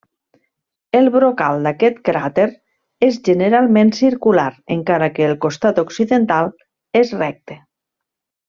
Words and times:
El 0.99 1.09
brocal 1.15 1.67
d'aquest 1.67 1.99
cràter 2.09 2.45
és 3.09 3.19
generalment 3.29 3.93
circular, 3.99 4.49
encara 4.79 5.13
que 5.19 5.29
el 5.29 5.39
costat 5.47 5.85
occidental 5.87 6.53
és 7.05 7.17
recte. 7.25 7.63